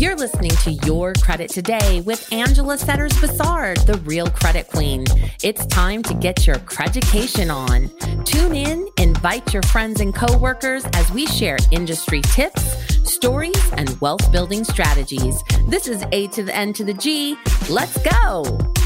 [0.00, 5.04] You're listening to Your Credit Today with Angela Setters Bassard, the real credit queen.
[5.42, 7.90] It's time to get your education on.
[8.24, 12.62] Tune in, invite your friends and coworkers as we share industry tips,
[13.04, 15.42] stories, and wealth building strategies.
[15.68, 17.36] This is A to the N to the G.
[17.68, 18.79] Let's go.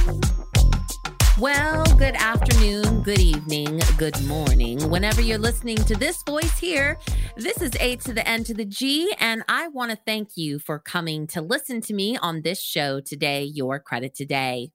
[1.41, 4.89] Well, good afternoon, good evening, good morning.
[4.89, 6.97] Whenever you're listening to this voice here,
[7.37, 10.61] this is A to the N to the G, and I want to thank you
[10.61, 14.71] for coming to listen to me on this show today, Your Credit Today.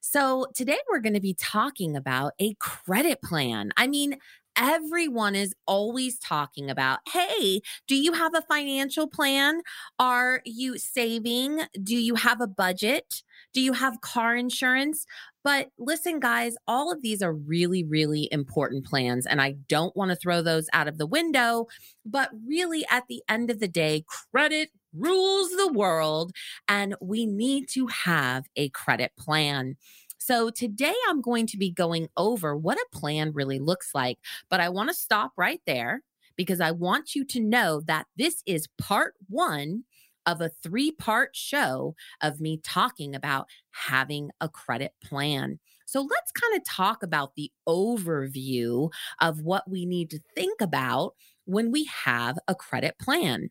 [0.00, 3.70] So, today we're going to be talking about a credit plan.
[3.76, 4.16] I mean,
[4.56, 9.60] everyone is always talking about hey, do you have a financial plan?
[9.98, 11.60] Are you saving?
[11.82, 13.22] Do you have a budget?
[13.52, 15.06] Do you have car insurance?
[15.42, 19.26] But listen, guys, all of these are really, really important plans.
[19.26, 21.66] And I don't want to throw those out of the window.
[22.04, 26.32] But really, at the end of the day, credit rules the world.
[26.68, 29.76] And we need to have a credit plan.
[30.18, 34.18] So today I'm going to be going over what a plan really looks like.
[34.50, 36.02] But I want to stop right there
[36.36, 39.84] because I want you to know that this is part one
[40.26, 45.58] of a three part show of me talking about having a credit plan.
[45.86, 48.90] So let's kind of talk about the overview
[49.20, 51.14] of what we need to think about
[51.46, 53.50] when we have a credit plan.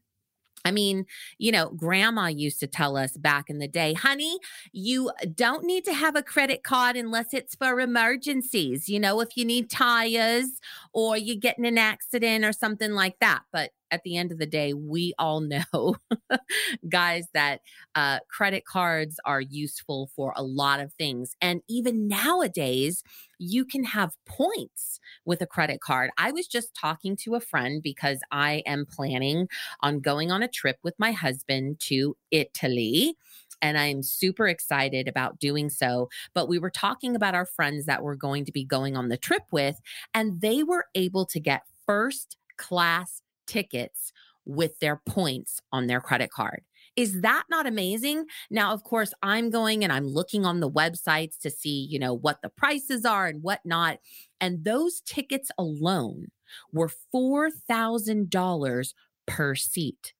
[0.66, 1.06] I mean,
[1.38, 4.40] you know, grandma used to tell us back in the day, honey,
[4.72, 8.90] you don't need to have a credit card unless it's for emergencies.
[8.90, 10.60] You know, if you need tires
[10.94, 13.44] or you're getting an accident or something like that.
[13.52, 15.96] But at the end of the day, we all know,
[16.90, 17.62] guys, that
[17.96, 21.36] uh, credit cards are useful for a lot of things.
[21.42, 23.04] And even nowadays,
[23.38, 26.12] you can have points with a credit card.
[26.18, 29.48] I was just talking to a friend because I am planning
[29.82, 33.16] on going on a trip with my husband to Italy
[33.62, 36.10] and I'm super excited about doing so.
[36.34, 39.18] But we were talking about our friends that we're going to be going on the
[39.18, 39.82] trip with,
[40.14, 44.14] and they were able to get first class tickets
[44.46, 46.62] with their points on their credit card.
[46.96, 48.26] Is that not amazing?
[48.50, 52.14] Now, of course, I'm going and I'm looking on the websites to see, you know,
[52.14, 54.00] what the prices are and whatnot.
[54.42, 56.28] And those tickets alone
[56.74, 58.94] were $4,000
[59.28, 60.14] per seat.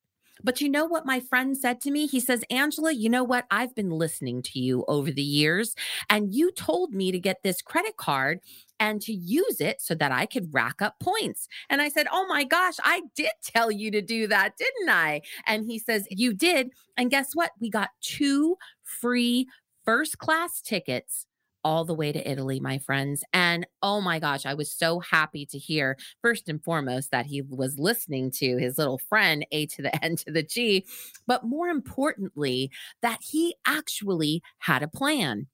[0.44, 2.08] But you know what my friend said to me?
[2.08, 3.46] He says, Angela, you know what?
[3.52, 5.76] I've been listening to you over the years,
[6.10, 8.40] and you told me to get this credit card
[8.80, 11.48] and to use it so that I could rack up points.
[11.70, 15.22] And I said, Oh my gosh, I did tell you to do that, didn't I?
[15.46, 16.72] And he says, You did.
[16.98, 17.52] And guess what?
[17.60, 19.48] We got two free
[19.84, 21.26] first class tickets
[21.64, 23.24] all the way to Italy, my friends.
[23.34, 27.42] And oh my gosh, I was so happy to hear, first and foremost, that he
[27.42, 30.86] was listening to his little friend, A to the N to the G,
[31.28, 32.72] but more importantly,
[33.02, 35.48] that he actually had a plan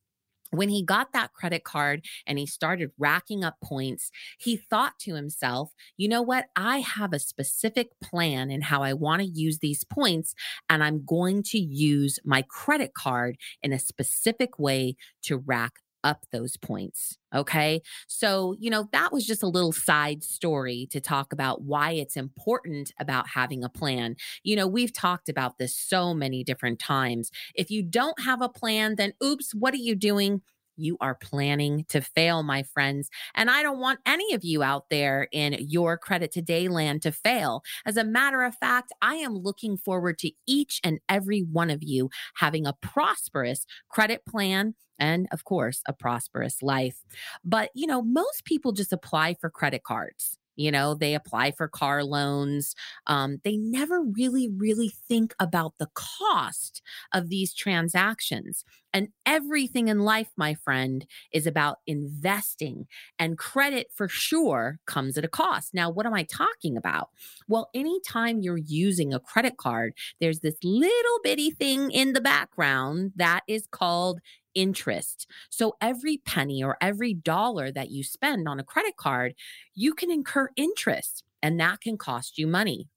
[0.51, 5.15] when he got that credit card and he started racking up points, he thought to
[5.15, 6.45] himself, you know what?
[6.55, 10.33] I have a specific plan in how I want to use these points,
[10.69, 15.73] and I'm going to use my credit card in a specific way to rack
[16.05, 17.17] up those points.
[17.33, 17.81] Okay.
[18.07, 22.15] So, you know, that was just a little side story to talk about why it's
[22.15, 24.15] important about having a plan.
[24.43, 27.31] You know, we've talked about this so many different times.
[27.55, 30.41] If you don't have a plan, then oops, what are you doing?
[30.77, 33.09] you are planning to fail, my friends.
[33.33, 37.11] And I don't want any of you out there in your credit today land to
[37.11, 37.63] fail.
[37.85, 41.81] As a matter of fact, I am looking forward to each and every one of
[41.81, 47.03] you having a prosperous credit plan and of course a prosperous life.
[47.43, 50.37] But you know, most people just apply for credit cards.
[50.55, 52.75] You know, they apply for car loans.
[53.07, 56.81] Um, they never really, really think about the cost
[57.13, 58.63] of these transactions.
[58.93, 62.87] And everything in life, my friend, is about investing.
[63.19, 65.73] And credit for sure comes at a cost.
[65.73, 67.09] Now, what am I talking about?
[67.49, 73.11] Well, anytime you're using a credit card, there's this little bitty thing in the background
[73.17, 74.21] that is called
[74.55, 75.27] interest.
[75.49, 79.35] So every penny or every dollar that you spend on a credit card,
[79.75, 82.87] you can incur interest and that can cost you money.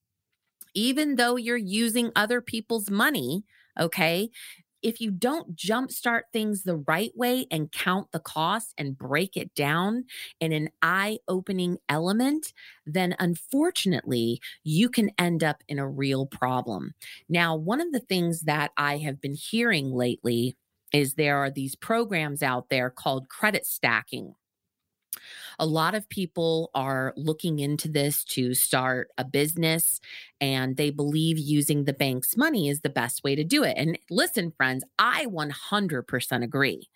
[0.74, 3.44] Even though you're using other people's money,
[3.78, 4.30] okay,
[4.82, 9.52] if you don't jumpstart things the right way and count the cost and break it
[9.54, 10.04] down
[10.40, 12.52] in an eye opening element,
[12.86, 16.94] then unfortunately, you can end up in a real problem.
[17.28, 20.56] Now, one of the things that I have been hearing lately
[20.92, 24.34] is there are these programs out there called credit stacking.
[25.58, 30.00] A lot of people are looking into this to start a business
[30.40, 33.74] and they believe using the bank's money is the best way to do it.
[33.76, 36.88] And listen, friends, I 100% agree.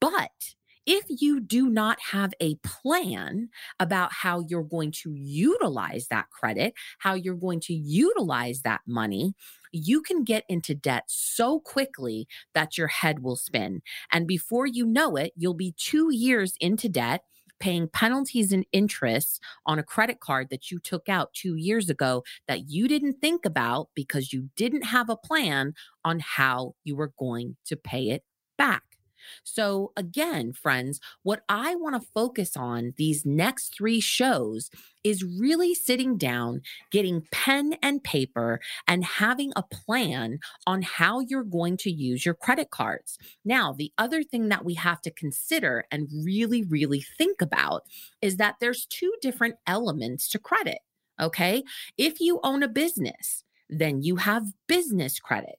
[0.00, 0.54] But
[0.86, 3.48] if you do not have a plan
[3.78, 9.34] about how you're going to utilize that credit, how you're going to utilize that money,
[9.72, 13.82] you can get into debt so quickly that your head will spin.
[14.10, 17.22] And before you know it, you'll be two years into debt
[17.60, 22.24] paying penalties and interest on a credit card that you took out two years ago
[22.48, 25.72] that you didn't think about because you didn't have a plan
[26.04, 28.24] on how you were going to pay it
[28.58, 28.82] back.
[29.44, 34.70] So, again, friends, what I want to focus on these next three shows
[35.04, 41.42] is really sitting down, getting pen and paper, and having a plan on how you're
[41.44, 43.18] going to use your credit cards.
[43.44, 47.82] Now, the other thing that we have to consider and really, really think about
[48.20, 50.78] is that there's two different elements to credit.
[51.20, 51.62] Okay.
[51.98, 55.56] If you own a business, then you have business credit.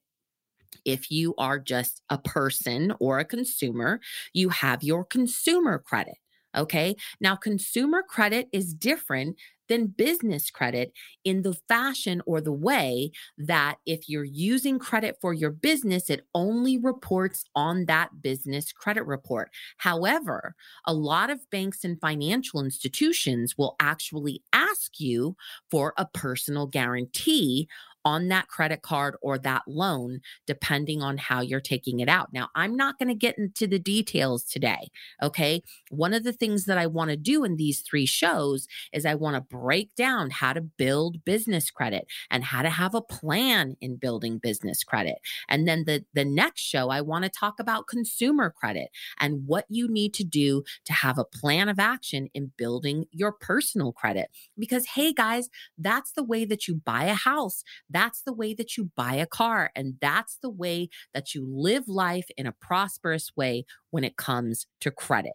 [0.86, 4.00] If you are just a person or a consumer,
[4.34, 6.16] you have your consumer credit.
[6.56, 6.96] Okay.
[7.20, 9.38] Now, consumer credit is different
[9.70, 10.94] than business credit
[11.24, 16.26] in the fashion or the way that if you're using credit for your business, it
[16.34, 19.50] only reports on that business credit report.
[19.78, 20.56] However,
[20.86, 25.36] a lot of banks and financial institutions will actually ask you
[25.70, 27.68] for a personal guarantee
[28.06, 32.34] on that credit card or that loan, depending on how you're taking it out.
[32.34, 34.90] Now, I'm not going to get into the details today.
[35.22, 35.64] Okay.
[35.90, 39.16] One of the things that I want to do in these three shows is I
[39.16, 43.76] want to break down how to build business credit and how to have a plan
[43.82, 45.16] in building business credit.
[45.48, 48.90] And then the, the next show, I want to talk about consumer credit
[49.20, 53.32] and what you need to do to have a plan of action in building your
[53.32, 54.30] personal credit.
[54.58, 58.78] Because, hey, guys, that's the way that you buy a house that's the way that
[58.78, 59.72] you buy a car.
[59.76, 64.68] And that's the way that you live life in a prosperous way when it comes
[64.82, 65.34] to credit.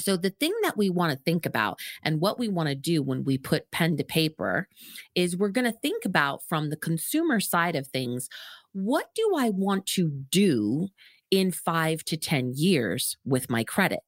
[0.00, 3.02] So, the thing that we want to think about and what we want to do
[3.02, 4.68] when we put pen to paper
[5.14, 8.28] is we're going to think about from the consumer side of things
[8.72, 10.88] what do I want to do
[11.30, 14.00] in five to 10 years with my credit?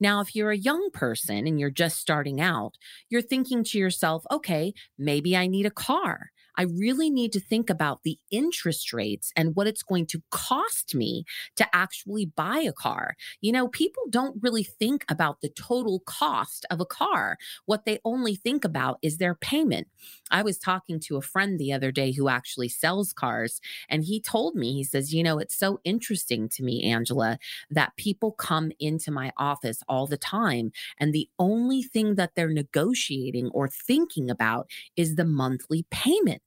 [0.00, 2.74] Now, if you're a young person and you're just starting out,
[3.08, 6.30] you're thinking to yourself, okay, maybe I need a car.
[6.56, 10.94] I really need to think about the interest rates and what it's going to cost
[10.94, 11.24] me
[11.56, 13.16] to actually buy a car.
[13.40, 17.38] You know, people don't really think about the total cost of a car.
[17.66, 19.88] What they only think about is their payment.
[20.30, 24.20] I was talking to a friend the other day who actually sells cars, and he
[24.20, 27.38] told me, he says, You know, it's so interesting to me, Angela,
[27.70, 32.48] that people come into my office all the time, and the only thing that they're
[32.48, 36.45] negotiating or thinking about is the monthly payment.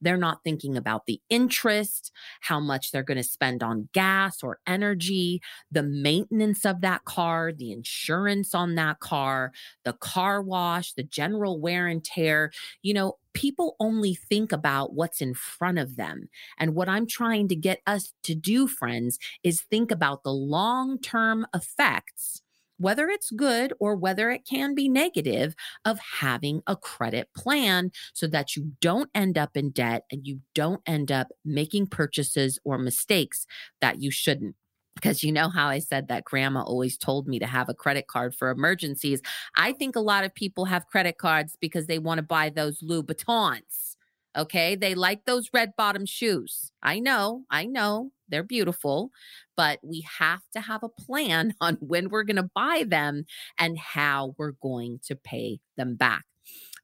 [0.00, 4.60] They're not thinking about the interest, how much they're going to spend on gas or
[4.66, 5.40] energy,
[5.70, 9.52] the maintenance of that car, the insurance on that car,
[9.84, 12.52] the car wash, the general wear and tear.
[12.82, 16.28] You know, people only think about what's in front of them.
[16.58, 20.98] And what I'm trying to get us to do, friends, is think about the long
[20.98, 22.42] term effects
[22.78, 25.54] whether it's good or whether it can be negative,
[25.84, 30.40] of having a credit plan so that you don't end up in debt and you
[30.54, 33.46] don't end up making purchases or mistakes
[33.80, 34.54] that you shouldn't
[34.94, 38.08] because you know how I said that grandma always told me to have a credit
[38.08, 39.22] card for emergencies.
[39.56, 42.82] I think a lot of people have credit cards because they want to buy those
[42.82, 43.96] Louboutins.
[44.36, 44.74] Okay.
[44.74, 46.72] They like those red bottom shoes.
[46.82, 49.10] I know, I know they're beautiful,
[49.56, 53.24] but we have to have a plan on when we're going to buy them
[53.58, 56.24] and how we're going to pay them back.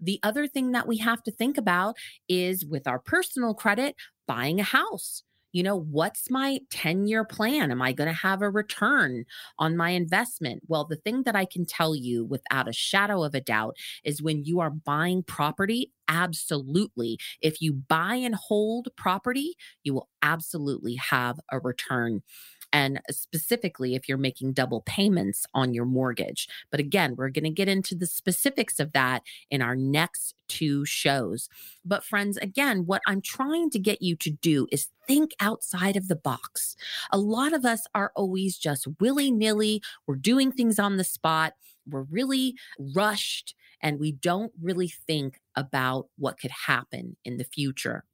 [0.00, 1.96] The other thing that we have to think about
[2.28, 3.96] is with our personal credit,
[4.26, 5.22] buying a house
[5.54, 7.70] you know, what's my 10 year plan?
[7.70, 9.24] Am I going to have a return
[9.58, 10.62] on my investment?
[10.68, 14.22] Well, the thing that I can tell you without a shadow of a doubt is
[14.22, 17.18] when you are buying property, absolutely.
[17.40, 22.22] If you buy and hold property, you will absolutely have a return
[22.74, 26.48] and specifically if you're making double payments on your mortgage.
[26.72, 30.84] But again, we're going to get into the specifics of that in our next two
[30.84, 31.48] shows.
[31.84, 36.08] But, friends, again, what I'm trying to get you to do is think outside of
[36.08, 36.74] the box.
[37.12, 41.54] A lot of us are always just willy nilly, we're doing things on the spot,
[41.88, 48.04] we're really rushed, and we don't really think about what could happen in the future.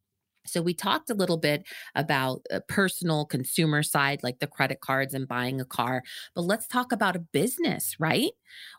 [0.47, 5.15] So, we talked a little bit about a personal consumer side, like the credit cards
[5.15, 6.03] and buying a car,
[6.35, 8.31] but let's talk about a business, right?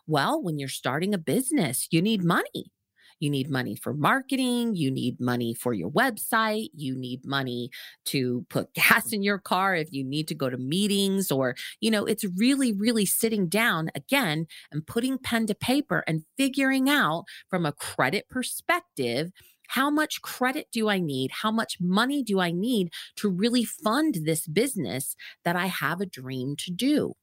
[0.06, 2.72] Well, when you're starting a business, you need money.
[3.20, 4.74] You need money for marketing.
[4.74, 6.70] You need money for your website.
[6.74, 7.70] You need money
[8.06, 11.90] to put gas in your car if you need to go to meetings, or, you
[11.90, 17.24] know, it's really, really sitting down again and putting pen to paper and figuring out
[17.48, 19.30] from a credit perspective
[19.72, 21.30] how much credit do I need?
[21.30, 26.06] How much money do I need to really fund this business that I have a
[26.06, 27.14] dream to do?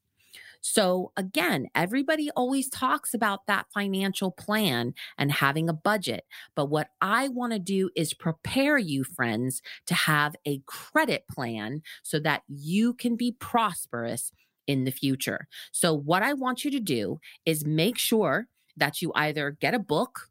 [0.59, 6.25] So, again, everybody always talks about that financial plan and having a budget.
[6.55, 11.83] But what I want to do is prepare you, friends, to have a credit plan
[12.01, 14.31] so that you can be prosperous
[14.65, 15.47] in the future.
[15.71, 19.79] So, what I want you to do is make sure that you either get a
[19.79, 20.29] book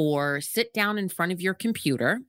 [0.00, 2.22] or sit down in front of your computer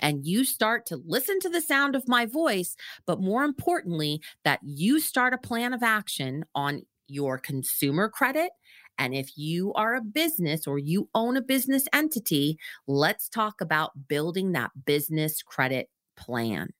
[0.00, 2.76] and you start to listen to the sound of my voice,
[3.06, 8.52] but more importantly, that you start a plan of action on your consumer credit.
[8.96, 14.08] And if you are a business or you own a business entity, let's talk about
[14.08, 16.70] building that business credit plan.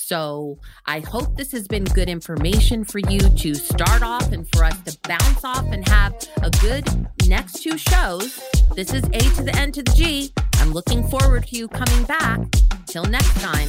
[0.00, 4.62] So I hope this has been good information for you to start off and for
[4.62, 6.86] us to bounce off and have a good
[7.26, 8.40] next two shows.
[8.76, 10.32] This is A to the N to the G.
[10.54, 12.38] I'm looking forward to you coming back.
[12.86, 13.68] Till next time,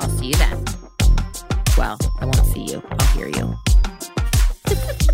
[0.00, 0.64] I'll see you then.
[1.78, 3.54] Well, I won't see you, I'll hear you.